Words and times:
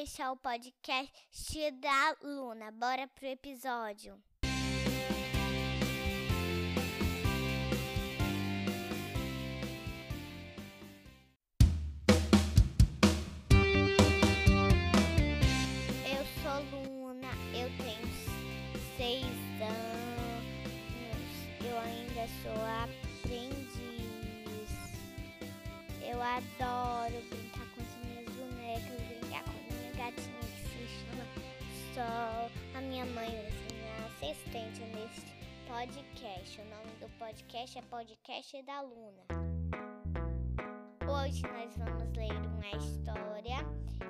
Esse 0.00 0.22
é 0.22 0.30
o 0.30 0.36
podcast 0.36 1.72
da 1.80 2.14
Luna. 2.22 2.70
Bora 2.70 3.08
pro 3.08 3.26
episódio. 3.26 4.14
Eu 16.06 16.24
sou 16.42 16.62
Luna, 16.70 17.32
eu 17.52 17.68
tenho 17.76 18.08
seis 18.96 19.24
anos, 19.60 21.26
eu 21.60 21.76
ainda 21.76 22.28
sou 22.44 22.64
aprendiz. 22.84 23.58
Eu 26.00 26.22
adoro 26.22 27.20
brincar 27.28 27.66
com 27.74 27.80
as 27.80 27.96
minhas 28.04 28.28
bonecas, 28.36 29.17
gatinha 30.08 30.40
que 30.40 30.68
se 30.68 30.86
chama 30.88 31.24
Sol. 31.92 32.50
A 32.74 32.80
minha 32.80 33.04
mãe 33.04 33.28
ser 33.28 33.74
minha 33.74 34.06
assistente 34.06 34.80
nesse 34.80 35.26
podcast. 35.66 36.60
O 36.60 36.64
nome 36.64 36.90
do 36.98 37.08
podcast 37.18 37.78
é 37.78 37.82
Podcast 37.82 38.62
da 38.62 38.80
Luna. 38.80 39.26
Hoje 41.06 41.42
nós 41.42 41.76
vamos 41.76 42.16
ler 42.16 42.32
uma 42.32 42.70
história 42.78 43.58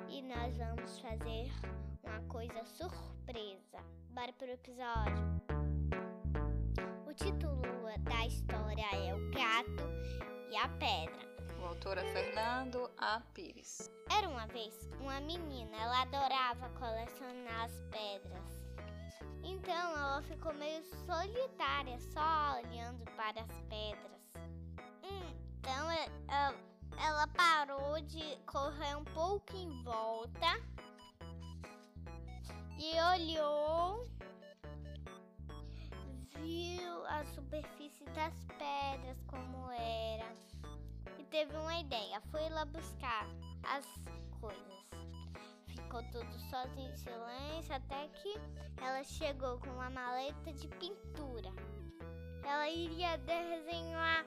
e 0.07 0.21
nós 0.21 0.57
vamos 0.57 0.99
fazer 0.99 1.51
uma 2.03 2.21
coisa 2.29 2.63
surpresa. 2.63 3.83
Bora 4.11 4.31
pro 4.33 4.47
episódio. 4.47 5.41
O 7.05 7.13
título 7.13 7.61
da 8.03 8.25
história 8.25 8.85
é 8.93 9.13
O 9.13 9.31
Gato 9.31 9.89
e 10.49 10.55
a 10.55 10.69
Pedra. 10.69 11.28
O 11.61 11.65
autor 11.65 11.97
é 11.97 12.03
Fernando 12.11 12.89
A. 12.97 13.21
Pires. 13.33 13.91
Era 14.09 14.27
uma 14.27 14.47
vez 14.47 14.73
uma 14.99 15.19
menina, 15.19 15.75
ela 15.77 16.01
adorava 16.01 16.69
colecionar 16.69 17.65
as 17.65 17.81
pedras. 17.91 18.59
Então 19.43 19.97
ela 19.97 20.21
ficou 20.23 20.53
meio 20.53 20.83
solitária, 21.05 21.99
só 21.99 22.57
olhando 22.59 23.03
para 23.15 23.41
as 23.41 23.61
pedras. 23.69 24.19
Então 25.03 25.89
ela 26.97 27.27
parou 27.27 27.99
de 28.01 28.37
correr 28.45 28.95
um 28.95 29.03
pouco 29.05 29.55
em 29.55 29.83
volta 29.83 30.59
e 32.77 32.93
olhou, 33.15 34.09
viu 36.35 37.05
a 37.05 37.23
superfície 37.25 38.05
das 38.15 38.33
teve 41.39 41.55
uma 41.55 41.79
ideia. 41.79 42.19
Foi 42.31 42.49
lá 42.49 42.65
buscar 42.65 43.25
as 43.63 43.85
coisas. 44.41 44.89
Ficou 45.67 46.03
tudo 46.11 46.37
sozinho 46.49 46.91
em 46.91 46.97
silêncio 46.97 47.73
até 47.73 48.09
que 48.09 48.35
ela 48.81 49.01
chegou 49.05 49.57
com 49.59 49.69
uma 49.69 49.89
maleta 49.89 50.51
de 50.51 50.67
pintura. 50.67 51.49
Ela 52.43 52.69
iria 52.69 53.17
desenhar 53.19 54.25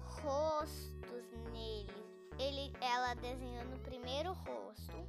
rostos 0.00 1.30
nele. 1.52 2.06
Ele, 2.38 2.72
ela 2.80 3.12
desenhou 3.14 3.64
no 3.66 3.78
primeiro 3.80 4.32
rosto, 4.32 5.06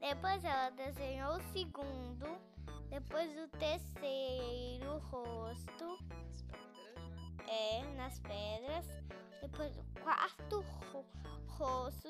depois 0.00 0.42
ela 0.42 0.70
desenhou 0.70 1.36
o 1.36 1.52
segundo, 1.52 2.26
depois 2.88 3.30
o 3.38 3.48
terceiro 3.58 4.98
rosto 5.10 5.98
é 7.46 7.82
nas 7.96 8.18
pedras, 8.20 8.86
depois 9.42 9.76
o 9.76 9.84
quarto 10.00 10.64
ro 10.92 11.04
rosto. 11.48 12.08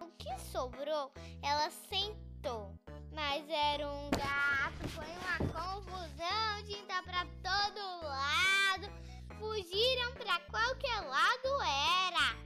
O 0.00 0.08
que 0.18 0.38
sobrou, 0.38 1.10
ela 1.42 1.70
sentou. 1.70 2.78
Mas 3.12 3.48
era 3.48 3.90
um 3.90 4.10
gato, 4.10 4.88
foi 4.90 5.06
uma 5.06 5.38
confusão, 5.52 6.62
tinta 6.64 7.02
pra 7.02 7.24
todo 7.42 8.04
lado. 8.04 8.92
Fugiram 9.38 10.12
pra 10.14 10.38
qualquer 10.50 11.00
lado 11.00 11.48
era. 11.62 12.36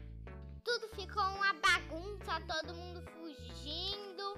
Tudo 0.65 0.88
ficou 0.94 1.22
uma 1.22 1.53
bagunça, 1.55 2.41
todo 2.47 2.75
mundo 2.75 3.03
fugindo. 3.03 4.34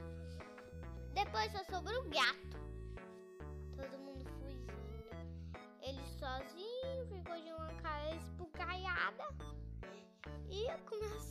Depois 1.12 1.52
só 1.52 1.62
sobrou 1.64 2.00
o 2.00 2.08
gato. 2.08 2.58
Todo 3.76 3.98
mundo 3.98 4.24
fugindo. 4.38 4.72
Ele 5.82 6.02
sozinho 6.18 7.06
ficou 7.08 7.36
de 7.40 7.52
uma 7.52 7.72
cara 7.82 8.14
esbugalhada 8.14 9.21
e 9.21 9.21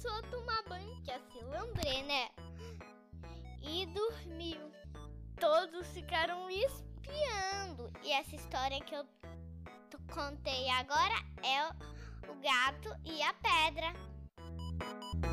começou 0.01 0.11
a 0.11 0.21
tomar 0.23 0.63
banho, 0.67 1.01
que 1.03 1.11
assim 1.11 1.43
lembrei, 1.43 2.01
né? 2.03 2.29
E 3.61 3.85
dormiu. 3.87 4.71
Todos 5.39 5.87
ficaram 5.89 6.49
espiando. 6.49 7.91
E 8.03 8.11
essa 8.11 8.35
história 8.35 8.81
que 8.81 8.95
eu 8.95 9.05
contei 10.11 10.69
agora 10.69 11.13
é 11.43 11.67
o 12.29 12.35
gato 12.41 12.95
e 13.05 13.21
a 13.21 13.33
pedra. 13.33 15.30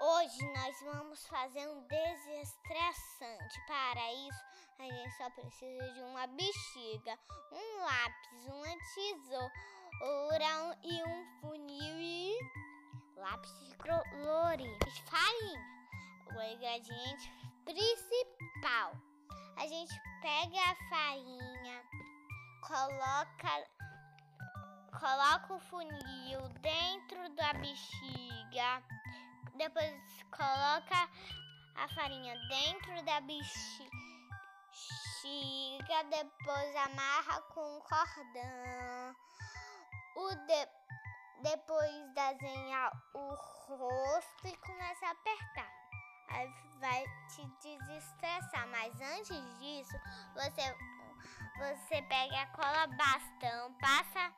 Hoje 0.00 0.46
nós 0.52 0.80
vamos 0.82 1.26
fazer 1.26 1.68
um 1.68 1.84
desestressante. 1.88 3.60
Para 3.66 4.12
isso, 4.12 4.44
a 4.78 4.84
gente 4.84 5.16
só 5.16 5.28
precisa 5.30 5.92
de 5.92 6.00
uma 6.02 6.24
bexiga, 6.28 7.18
um 7.50 7.80
lápis, 7.80 8.46
uma 8.46 8.76
tesoura 8.94 10.78
e 10.84 11.02
um 11.02 11.40
funil 11.40 12.00
e 12.00 12.38
lápis 13.16 13.52
de 13.58 13.76
colorido 13.78 14.86
e 14.86 15.10
farinha. 15.10 15.66
O 16.32 16.42
ingrediente 16.42 17.32
principal. 17.64 18.92
A 19.56 19.66
gente 19.66 20.00
pega 20.22 20.60
a 20.60 20.76
farinha, 20.90 21.82
coloca 22.62 23.66
coloca 25.00 25.54
o 25.54 25.60
funil 25.60 26.48
dentro 26.60 27.28
da 27.34 27.52
bexiga, 27.54 28.82
depois 29.58 29.92
coloca 30.30 31.08
a 31.74 31.88
farinha 31.88 32.34
dentro 32.48 33.04
da 33.04 33.20
bexiga, 33.20 33.48
depois 36.10 36.76
amarra 36.76 37.42
com 37.52 37.76
um 37.76 37.80
cordão. 37.80 39.16
O 40.16 40.34
de- 40.46 40.68
depois 41.42 42.14
desenha 42.14 42.90
o 43.14 43.34
rosto 43.66 44.46
e 44.48 44.56
começa 44.58 45.06
a 45.06 45.10
apertar. 45.10 45.72
Aí 46.30 46.48
vai 46.80 47.04
te 47.28 47.46
desestressar, 47.62 48.66
mas 48.68 48.94
antes 49.00 49.58
disso, 49.58 49.96
você 50.34 50.76
você 51.58 52.02
pega 52.02 52.42
a 52.42 52.46
cola 52.48 52.86
bastão, 52.86 53.74
passa 53.80 54.32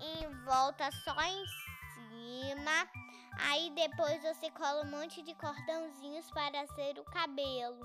em 0.00 0.44
volta 0.44 0.90
só 1.04 1.18
em 1.22 1.46
cima. 1.94 3.09
Aí 3.48 3.70
depois 3.70 4.22
você 4.22 4.50
cola 4.50 4.82
um 4.82 4.90
monte 4.90 5.22
de 5.22 5.34
cordãozinhos 5.34 6.30
para 6.30 6.66
ser 6.74 6.98
o 6.98 7.04
cabelo. 7.04 7.80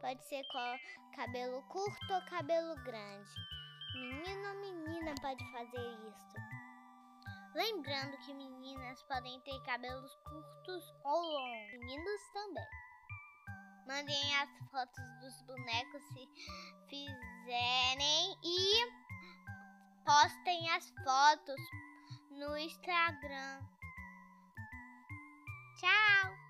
Pode 0.00 0.24
ser 0.28 0.42
cabelo 1.14 1.62
curto 1.68 2.12
ou 2.12 2.24
cabelo 2.26 2.74
grande. 2.84 3.30
Menino 3.94 4.48
ou 4.48 4.60
menina 4.60 5.14
pode 5.20 5.44
fazer 5.52 5.90
isso. 6.08 6.34
Lembrando 7.54 8.16
que 8.18 8.34
meninas 8.34 9.02
podem 9.04 9.40
ter 9.42 9.60
cabelos 9.62 10.14
curtos 10.24 10.94
ou 11.04 11.22
longos. 11.22 11.70
Meninos 11.78 12.20
também. 12.32 12.66
Mandem 13.86 14.36
as 14.36 14.50
fotos 14.70 15.04
dos 15.20 15.42
bonecos 15.42 16.02
se 16.08 16.28
fizerem 16.88 18.38
e 18.42 19.04
postem 20.04 20.70
as 20.70 20.90
fotos 21.04 21.60
no 22.30 22.56
Instagram. 22.56 23.60
Tchau! 25.84 26.43